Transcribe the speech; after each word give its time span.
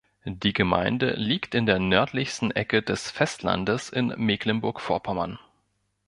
Die 0.25 0.51
Gemeinde 0.53 1.11
liegt 1.11 1.53
in 1.53 1.67
der 1.67 1.77
nördlichsten 1.77 2.49
Ecke 2.49 2.81
des 2.81 3.11
Festlandes 3.11 3.91
in 3.91 4.07
Mecklenburg-Vorpommern. 4.17 5.37